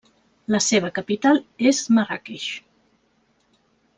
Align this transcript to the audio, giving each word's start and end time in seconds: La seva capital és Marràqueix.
La 0.53 0.61
seva 0.67 0.89
capital 0.95 1.41
és 1.73 1.83
Marràqueix. 1.97 2.47